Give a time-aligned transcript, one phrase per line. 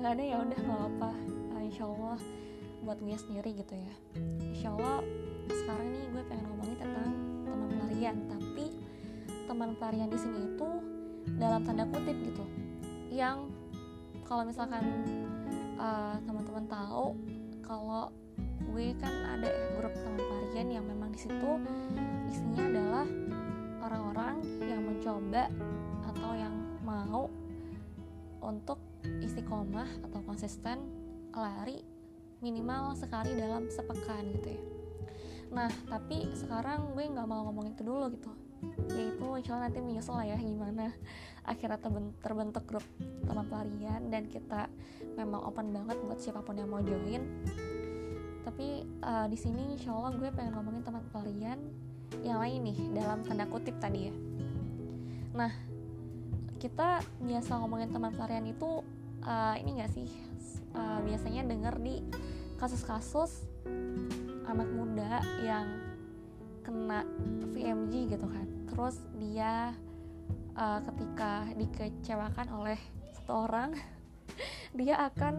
[0.00, 1.10] nggak ada ya udah nggak apa
[1.52, 2.16] nah, insya Allah
[2.80, 3.94] buat gue sendiri gitu ya.
[4.56, 5.04] Insya Allah
[5.52, 7.12] sekarang nih gue pengen ngomongin tentang
[7.44, 8.66] teman pelarian tapi
[9.44, 10.68] teman pelarian di sini itu
[11.36, 12.44] dalam tanda kutip gitu
[13.12, 13.52] yang
[14.24, 14.80] kalau misalkan
[15.76, 17.12] uh, teman-teman tahu
[17.60, 18.08] kalau
[18.72, 21.50] gue kan ada grup teman pelarian yang memang di situ
[22.32, 23.06] isinya adalah
[23.84, 25.52] orang-orang yang mencoba
[26.08, 27.28] atau yang mau
[28.40, 28.79] untuk
[29.30, 30.82] istiqomah atau konsisten
[31.30, 31.78] lari
[32.42, 34.62] minimal sekali dalam sepekan gitu ya.
[35.54, 38.34] Nah tapi sekarang gue nggak mau ngomong itu dulu gitu.
[38.90, 40.92] Yaitu insya Allah nanti menyusul lah ya gimana
[41.46, 41.80] akhirnya
[42.20, 42.84] terbentuk grup
[43.24, 44.68] teman pelarian dan kita
[45.16, 47.22] memang open banget buat siapa pun yang mau join.
[48.42, 51.58] Tapi uh, di sini insya Allah gue pengen ngomongin teman pelarian
[52.26, 54.14] yang lain nih dalam tanda kutip tadi ya.
[55.38, 55.52] Nah
[56.60, 58.84] kita biasa ngomongin teman pelarian itu
[59.24, 60.08] uh, ini gak sih?
[60.70, 62.04] Uh, biasanya denger di
[62.60, 63.48] kasus-kasus
[64.46, 65.66] anak muda yang
[66.66, 67.06] kena
[67.54, 68.46] VMG gitu kan.
[68.70, 69.74] Terus dia
[70.54, 72.78] uh, ketika dikecewakan oleh
[73.16, 73.74] satu orang
[74.78, 75.34] dia akan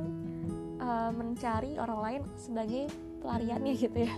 [0.82, 4.14] uh, mencari orang lain sebagai pelariannya gitu ya.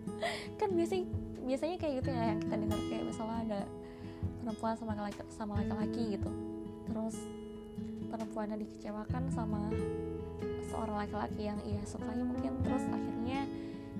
[0.60, 1.06] Kan biasanya
[1.48, 3.60] biasanya kayak gitu ya yang kita dengar kayak misalnya ada
[4.44, 6.30] perempuan sama laki sama laki-laki gitu.
[6.88, 7.16] Terus
[8.08, 9.68] perempuannya dikecewakan sama
[10.68, 12.60] seorang laki-laki yang ia sukai mungkin.
[12.64, 13.40] Terus akhirnya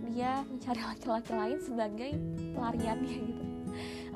[0.09, 2.11] dia mencari laki-laki lain sebagai
[2.56, 3.45] pelariannya gitu.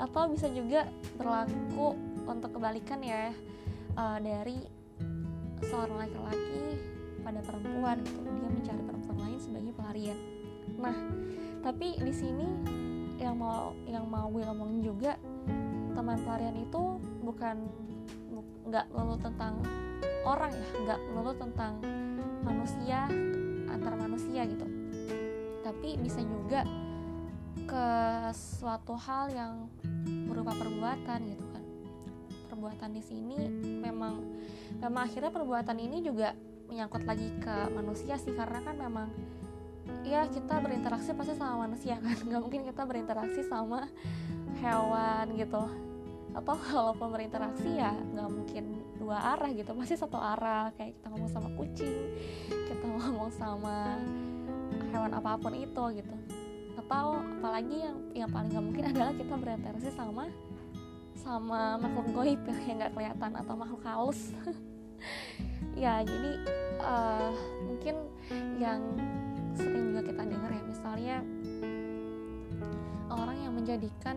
[0.01, 0.89] Atau bisa juga
[1.21, 3.31] berlaku untuk kebalikan ya
[3.95, 4.65] uh, dari
[5.63, 6.81] seorang laki-laki
[7.23, 8.21] pada perempuan gitu.
[8.25, 10.19] Dia mencari perempuan lain sebagai pelarian.
[10.81, 10.97] Nah
[11.63, 12.49] tapi di sini
[13.23, 15.15] yang mau yang mau gue ngomongin juga
[15.95, 17.57] teman pelarian itu bukan
[18.67, 19.59] nggak melulu tentang
[20.23, 21.73] orang ya nggak melulu tentang
[22.47, 23.11] manusia
[23.71, 24.67] antar manusia gitu.
[25.63, 26.67] Tapi bisa juga
[27.67, 27.87] ke
[28.35, 29.55] suatu hal yang
[30.29, 31.65] berupa perbuatan gitu kan.
[32.53, 33.39] Perbuatan di sini
[33.81, 34.23] memang
[34.79, 36.37] memang akhirnya perbuatan ini juga
[36.69, 39.09] menyangkut lagi ke manusia sih karena kan memang
[40.07, 42.17] ya kita berinteraksi pasti sama manusia kan.
[42.29, 43.89] Nggak mungkin kita berinteraksi sama
[44.63, 45.92] hewan gitu
[46.33, 48.65] atau kalau berinteraksi ya nggak mungkin
[48.97, 50.73] dua arah gitu pasti satu arah.
[50.77, 51.97] Kayak kita ngomong sama kucing
[52.49, 54.01] kita ngomong sama
[54.93, 56.15] hewan apa pun itu gitu.
[56.81, 60.27] Atau apalagi yang yang paling nggak mungkin adalah kita berinteraksi sama
[61.23, 64.33] sama makhluk goib yang nggak kelihatan atau makhluk halus.
[65.73, 66.37] Ya jadi
[66.85, 67.33] uh,
[67.65, 67.97] mungkin
[68.61, 68.79] yang
[69.57, 71.17] sering juga kita dengar ya misalnya
[73.09, 74.17] orang yang menjadikan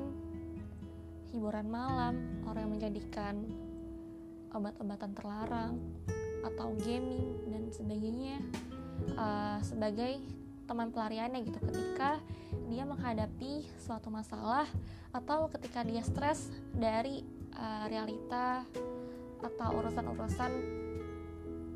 [1.35, 2.15] hiburan malam
[2.47, 3.35] orang yang menjadikan
[4.55, 5.75] obat-obatan terlarang
[6.47, 8.39] atau gaming dan sebagainya
[9.19, 10.23] uh, sebagai
[10.63, 12.23] teman pelariannya gitu ketika
[12.71, 14.63] dia menghadapi suatu masalah
[15.11, 17.19] atau ketika dia stres dari
[17.59, 18.63] uh, realita
[19.43, 20.51] atau urusan-urusan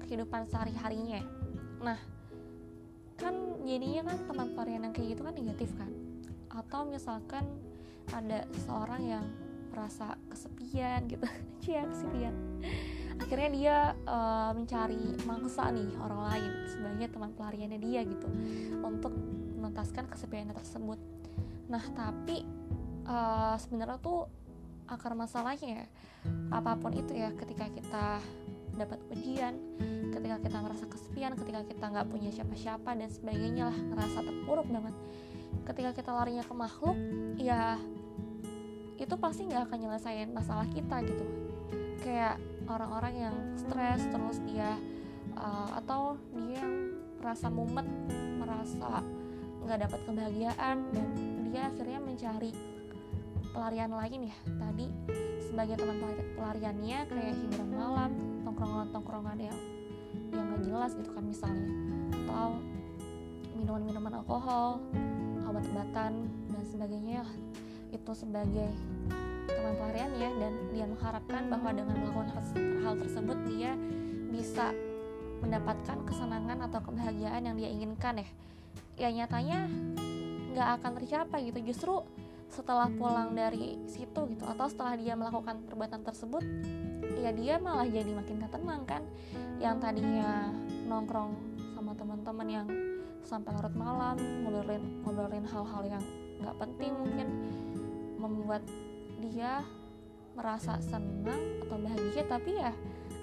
[0.07, 1.21] kehidupan sehari-harinya.
[1.83, 1.99] Nah,
[3.19, 3.35] kan
[3.67, 5.91] jadinya kan teman pelarian yang kayak gitu kan negatif kan?
[6.49, 7.45] Atau misalkan
[8.09, 9.25] ada seorang yang
[9.71, 11.25] merasa kesepian gitu.
[11.63, 12.35] Cia kesepian.
[13.19, 18.27] Akhirnya dia uh, mencari mangsa nih orang lain sebagai teman pelariannya dia gitu
[18.79, 19.11] untuk
[19.59, 20.99] menuntaskan kesepiannya tersebut.
[21.67, 22.47] Nah tapi
[23.03, 24.25] uh, sebenarnya tuh
[24.89, 25.85] akar masalahnya
[26.49, 28.05] apa pun itu ya ketika kita
[28.73, 29.53] dapat ujian
[30.09, 34.95] ketika kita merasa kesepian ketika kita nggak punya siapa-siapa dan sebagainya lah ngerasa terpuruk banget.
[35.67, 36.97] Ketika kita larinya ke makhluk
[37.37, 37.77] ya
[38.99, 41.25] itu pasti nggak akan nyelesain masalah kita gitu.
[42.03, 42.35] Kayak
[42.67, 44.75] orang-orang yang stres terus dia
[45.39, 46.73] uh, atau dia yang
[47.19, 47.87] merasa mumet
[48.39, 49.03] merasa
[49.63, 51.07] nggak dapat kebahagiaan dan
[51.49, 52.51] dia akhirnya mencari
[53.55, 54.37] pelarian lain ya.
[54.59, 54.85] Tadi
[55.47, 55.97] sebagai teman
[56.35, 58.11] pelariannya kayak hiburan malam
[58.43, 59.57] tongkrongan-tongkrongan yang
[60.35, 61.67] yang nggak jelas gitu kan misalnya.
[62.13, 62.59] Atau
[63.55, 64.83] minuman-minuman alkohol
[65.49, 67.25] obat-obatan dan sebagainya
[67.89, 68.69] itu sebagai
[69.49, 72.29] teman pelarian ya dan dia mengharapkan bahwa dengan melakukan
[72.85, 73.71] hal, tersebut dia
[74.29, 74.71] bisa
[75.41, 78.27] mendapatkan kesenangan atau kebahagiaan yang dia inginkan ya.
[78.99, 79.65] Ya nyatanya
[80.53, 81.59] nggak akan tercapai gitu.
[81.73, 81.93] Justru
[82.49, 86.41] setelah pulang dari situ gitu atau setelah dia melakukan perbuatan tersebut
[87.21, 89.03] ya dia malah jadi makin gak tenang kan.
[89.61, 90.49] Yang tadinya
[90.89, 91.33] nongkrong
[91.77, 92.67] sama teman-teman yang
[93.23, 96.03] sampai larut malam ngobrolin ngobrolin hal-hal yang
[96.39, 97.27] nggak penting mungkin
[98.19, 98.61] membuat
[99.23, 99.63] dia
[100.35, 102.71] merasa senang atau bahagia tapi ya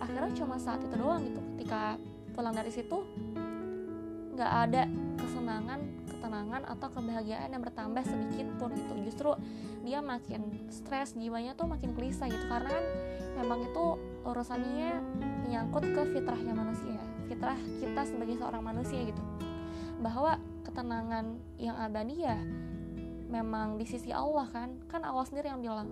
[0.01, 1.41] akhirnya cuma saat itu doang gitu.
[1.57, 2.01] Ketika
[2.33, 2.99] pulang dari situ
[4.37, 4.83] nggak ada
[5.17, 8.95] kesenangan ketenangan atau kebahagiaan yang bertambah sedikit pun gitu.
[9.05, 9.31] Justru
[9.85, 12.45] dia makin stres jiwanya tuh makin gelisah gitu.
[12.49, 12.85] Karena kan
[13.41, 13.85] memang itu
[14.25, 14.91] urusannya
[15.47, 19.23] menyangkut ke fitrahnya manusia fitrah kita sebagai seorang manusia gitu.
[20.01, 22.39] Bahwa ketenangan yang abadi ya
[23.27, 24.79] memang di sisi Allah kan.
[24.91, 25.91] Kan Allah sendiri yang bilang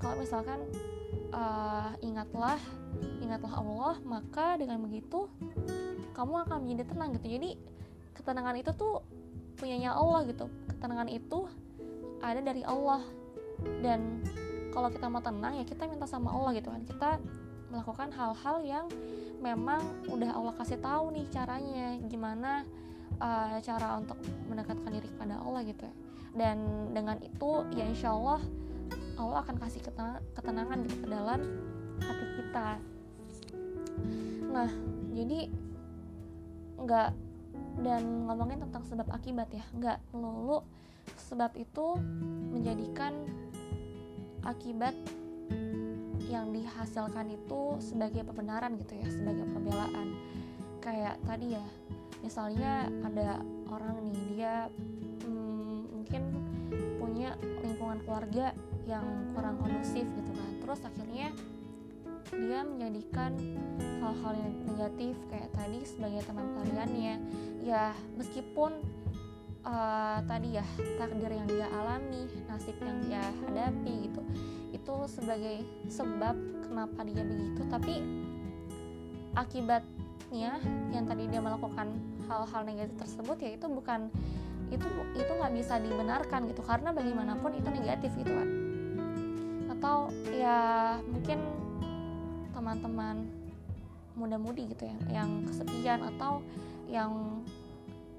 [0.00, 0.64] kalau misalkan
[1.32, 2.56] uh, ingatlah
[3.20, 5.28] ingatlah Allah maka dengan begitu
[6.16, 7.26] kamu akan menjadi tenang gitu.
[7.28, 7.50] Jadi
[8.16, 9.04] ketenangan itu tuh
[9.56, 10.48] punyanya Allah gitu.
[10.68, 11.48] Ketenangan itu
[12.20, 13.04] ada dari Allah.
[13.84, 14.24] Dan
[14.72, 16.82] kalau kita mau tenang ya kita minta sama Allah gitu kan.
[16.84, 17.10] Kita
[17.70, 18.86] melakukan hal-hal yang
[19.38, 19.80] memang
[20.10, 21.96] udah Allah kasih tahu nih caranya.
[22.08, 22.64] Gimana
[23.20, 24.16] uh, cara untuk
[24.48, 25.94] mendekatkan diri kepada Allah gitu ya
[26.34, 28.40] dan dengan itu ya insya Allah
[29.20, 29.80] Allah akan kasih
[30.32, 31.40] ketenangan gitu ke dalam
[32.00, 32.68] hati kita.
[34.50, 34.70] Nah
[35.12, 35.50] jadi
[36.80, 37.10] nggak
[37.84, 40.64] dan ngomongin tentang sebab akibat ya nggak melulu
[41.28, 41.98] sebab itu
[42.50, 43.12] menjadikan
[44.42, 44.96] akibat
[46.30, 50.08] yang dihasilkan itu sebagai pembenaran gitu ya sebagai pembelaan.
[50.80, 51.64] Kayak tadi ya
[52.24, 54.54] misalnya ada orang nih dia
[56.10, 56.26] mungkin
[56.98, 58.50] punya lingkungan keluarga
[58.82, 60.50] yang kurang kondusif gitu kan.
[60.58, 61.30] Terus akhirnya
[62.34, 63.38] dia menjadikan
[64.02, 67.14] hal-hal yang negatif kayak tadi sebagai teman pelariannya
[67.62, 68.74] ya meskipun
[69.62, 70.66] uh, tadi ya
[70.98, 74.22] takdir yang dia alami nasib yang dia hadapi gitu
[74.74, 76.34] itu sebagai sebab
[76.66, 77.62] kenapa dia begitu.
[77.70, 78.02] Tapi
[79.38, 80.58] akibatnya
[80.90, 81.94] yang tadi dia melakukan
[82.26, 84.10] hal-hal negatif tersebut ya itu bukan
[84.68, 84.86] itu
[85.16, 88.48] itu nggak bisa dibenarkan gitu karena bagaimanapun itu negatif gitu kan
[89.80, 90.58] atau ya
[91.08, 91.40] mungkin
[92.52, 93.24] teman-teman
[94.12, 96.44] muda-mudi gitu ya yang kesepian atau
[96.92, 97.40] yang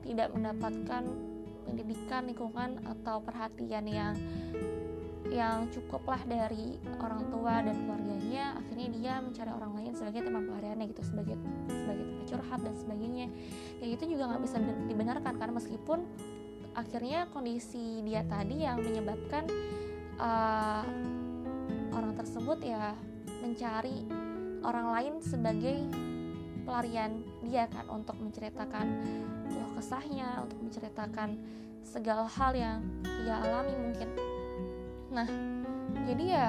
[0.02, 1.06] tidak mendapatkan
[1.70, 4.18] pendidikan lingkungan atau perhatian yang
[5.30, 10.86] yang cukuplah dari orang tua dan keluarganya akhirnya dia mencari orang lain sebagai teman pelariannya
[10.90, 11.38] gitu sebagai
[11.70, 13.28] sebagai tempat curhat dan sebagainya.
[13.78, 14.58] Ya itu juga nggak bisa
[14.90, 16.00] dibenarkan karena meskipun
[16.74, 19.46] akhirnya kondisi dia tadi yang menyebabkan
[20.18, 20.84] uh,
[21.92, 22.96] orang tersebut ya
[23.44, 24.08] mencari
[24.64, 25.78] orang lain sebagai
[26.64, 28.88] pelarian dia kan untuk menceritakan
[29.50, 31.36] keluh kesahnya untuk menceritakan
[31.82, 32.80] segala hal yang
[33.26, 34.31] ia alami mungkin
[35.12, 35.28] nah
[36.08, 36.48] jadi ya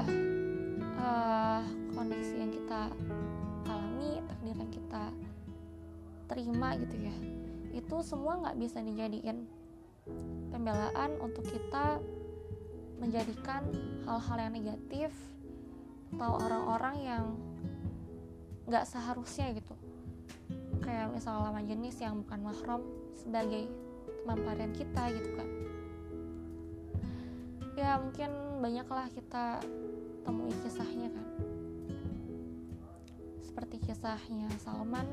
[1.02, 1.62] uh,
[1.98, 2.94] kondisi yang kita
[3.66, 5.04] alami takdir yang kita
[6.30, 7.14] terima gitu ya
[7.74, 9.42] itu semua nggak bisa dijadikan
[10.54, 11.98] pembelaan untuk kita
[13.02, 13.66] menjadikan
[14.06, 15.10] hal-hal yang negatif
[16.14, 17.24] atau orang-orang yang
[18.68, 19.74] nggak seharusnya gitu.
[20.84, 22.82] Kayak misalnya lawan jenis yang bukan mahram
[23.16, 23.66] sebagai
[24.22, 25.48] teman kita gitu kan
[27.72, 28.30] ya mungkin
[28.60, 29.60] banyaklah kita
[30.22, 31.26] temui kisahnya kan?
[33.42, 35.08] Seperti kisahnya Salman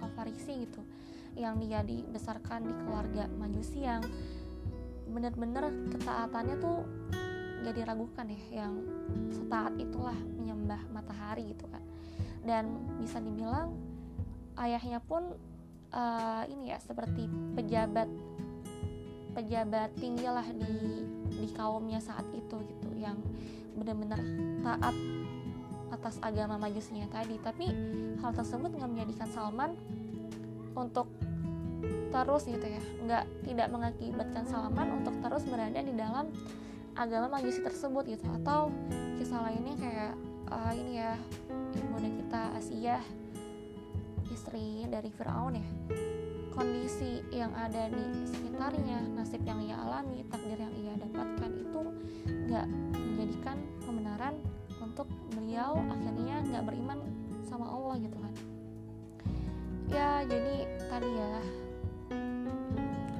[0.00, 0.82] Al Farisi gitu
[1.32, 4.04] yang dia dibesarkan di keluarga majusi yang
[5.08, 6.84] bener-bener ketaatannya tuh
[7.62, 8.74] gak diragukan ya yang
[9.32, 11.80] setaat itulah menyembah matahari gitu kan?
[12.44, 13.72] Dan bisa dibilang
[14.60, 15.32] ayahnya pun
[15.94, 18.08] uh, ini ya seperti pejabat
[19.32, 23.16] pejabat tinggi lah di di kaumnya saat itu gitu yang
[23.74, 24.20] benar-benar
[24.60, 24.94] taat
[25.92, 27.36] atas agama majusinya tadi.
[27.40, 27.66] Tapi
[28.20, 29.72] hal tersebut nggak menjadikan Salman
[30.72, 31.08] untuk
[32.12, 36.28] terus gitu ya nggak tidak mengakibatkan Salman untuk terus berada di dalam
[36.96, 38.24] agama majusi tersebut gitu.
[38.42, 38.72] Atau
[39.16, 40.12] kisah lainnya kayak
[40.52, 41.16] uh, ini ya
[41.76, 43.00] ibunda kita Asia
[44.32, 45.68] istri dari Firaun ya.
[46.52, 51.80] Kondisi yang ada di sekitarnya nasib yang ia alami takdir yang ia dapatkan itu
[52.28, 54.34] nggak menjadikan kebenaran
[54.80, 56.98] untuk beliau akhirnya nggak beriman
[57.48, 58.34] sama Allah gitu kan.
[59.88, 60.56] Ya jadi
[60.88, 61.32] tadi ya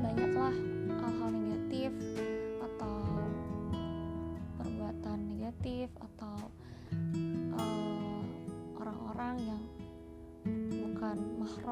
[0.00, 0.56] banyaklah
[1.00, 1.31] hal-hal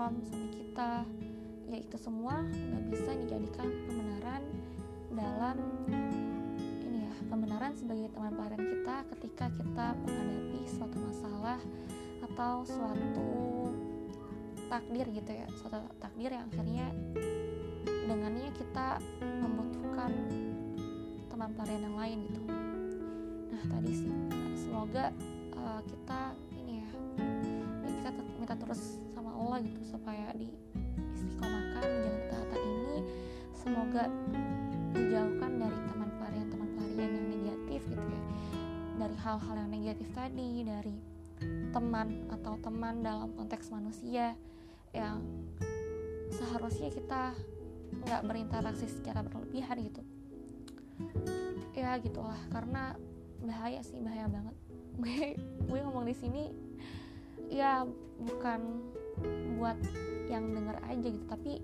[0.01, 0.93] mahram sama kita.
[1.69, 4.43] Ya itu semua nggak bisa dijadikan pembenaran
[5.13, 5.57] dalam
[6.89, 11.61] ini ya pembenaran sebagai teman pelarian kita ketika kita menghadapi suatu masalah
[12.25, 13.29] atau suatu
[14.73, 16.89] takdir gitu ya suatu takdir yang akhirnya
[17.85, 20.17] dengannya kita membutuhkan
[21.29, 22.41] teman pelarian yang lain gitu.
[23.53, 24.11] Nah tadi sih
[24.57, 25.13] semoga
[25.61, 26.91] uh, kita ini ya,
[27.85, 28.97] ya kita minta terus
[29.41, 30.53] Allah gitu supaya di
[31.17, 32.99] istiqomahkan di jalan ketaatan ini.
[33.57, 34.05] Semoga
[34.93, 38.23] dijauhkan dari teman pelarian teman pelarian yang negatif gitu ya.
[39.01, 40.97] Dari hal-hal yang negatif tadi dari
[41.73, 44.37] teman atau teman dalam konteks manusia
[44.93, 45.25] yang
[46.29, 47.33] seharusnya kita
[48.05, 50.03] nggak berinteraksi secara berlebihan gitu.
[51.73, 52.37] Ya gitulah.
[52.53, 52.93] Karena
[53.41, 54.57] bahaya sih bahaya banget.
[55.01, 55.35] Gue
[55.69, 56.53] gue ngomong di sini
[57.51, 57.83] ya
[58.21, 58.85] bukan
[59.57, 59.77] buat
[60.31, 61.59] yang denger aja gitu tapi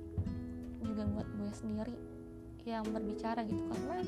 [0.83, 1.97] juga buat gue sendiri
[2.67, 4.03] yang berbicara gitu karena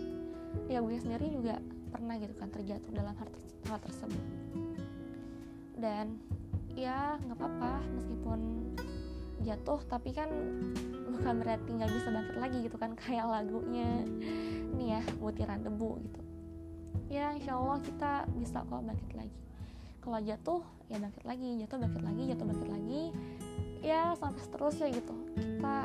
[0.66, 3.28] ya gue sendiri juga pernah gitu kan terjatuh dalam hal,
[3.70, 4.24] hal tersebut.
[5.78, 6.18] Dan
[6.74, 8.40] ya nggak apa-apa meskipun
[9.46, 10.28] jatuh tapi kan
[11.08, 14.04] bukan berarti nggak bisa bangkit lagi gitu kan kayak lagunya.
[14.74, 16.20] Ini ya butiran debu gitu.
[17.08, 19.38] Ya insya Allah kita bisa kok bangkit lagi.
[20.04, 20.62] Kalau jatuh
[20.92, 21.48] ya bangkit lagi.
[21.64, 22.22] Jatuh bangkit lagi.
[22.30, 23.02] Jatuh bangkit lagi
[23.82, 25.14] ya sampai seterusnya gitu.
[25.36, 25.76] Kita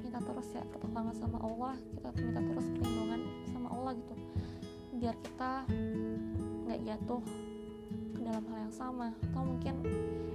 [0.00, 1.74] minta terus ya pertolongan sama Allah.
[1.96, 3.20] Kita minta terus perlindungan
[3.50, 4.14] sama Allah gitu.
[4.98, 5.52] Biar kita
[6.64, 7.22] nggak jatuh
[8.14, 9.08] ke dalam hal yang sama.
[9.30, 9.74] Atau mungkin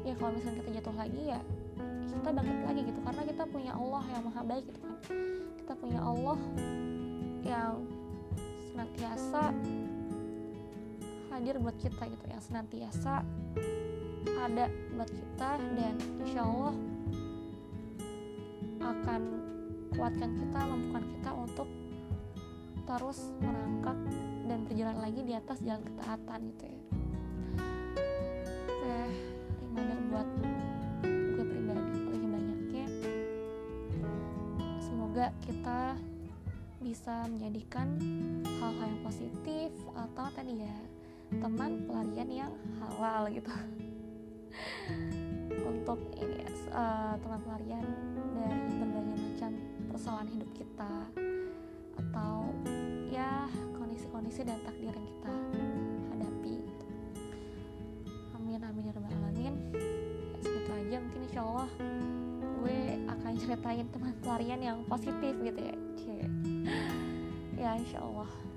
[0.05, 1.41] ya kalau misalnya kita jatuh lagi ya
[2.09, 2.99] kita bangkit lagi gitu.
[3.05, 4.95] Karena kita punya Allah yang maha baik gitu kan.
[5.63, 6.39] Kita punya Allah
[7.47, 7.73] yang
[8.69, 9.55] senantiasa
[11.39, 13.23] hadir buat kita gitu yang senantiasa
[14.43, 16.75] ada buat kita dan insya Allah
[18.83, 19.21] akan
[19.95, 21.67] kuatkan kita mampukan kita untuk
[22.83, 23.95] terus merangkak
[24.51, 26.81] dan berjalan lagi di atas jalan ketaatan gitu ya.
[28.67, 28.99] Oke
[29.63, 30.29] reminder buat
[31.07, 32.87] gue pribadi lebih banyaknya.
[34.83, 35.95] Semoga kita
[36.83, 37.87] bisa menjadikan
[38.59, 40.88] hal-hal yang positif atau tadi ya
[41.37, 43.53] teman pelarian yang halal gitu
[45.69, 46.41] untuk ini
[46.73, 47.85] uh, teman pelarian
[48.33, 49.51] dari berbagai macam
[49.93, 50.93] persoalan hidup kita
[52.01, 52.49] atau
[53.13, 53.45] ya
[53.77, 55.33] kondisi-kondisi dan takdir yang kita
[56.09, 56.85] hadapi gitu.
[58.33, 59.53] amin amin ya rabbal alamin
[60.33, 61.69] ya, segitu aja mungkin insya Allah
[62.59, 66.25] gue akan ceritain teman pelarian yang positif gitu ya Cie.
[67.61, 68.48] ya insya Allah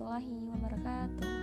[0.00, 1.39] warahmatullahi wabarakatuh